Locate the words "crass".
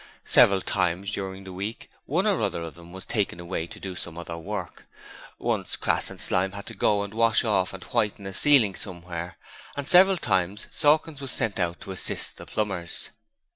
5.75-6.09